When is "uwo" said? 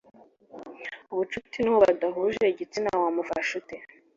1.71-1.79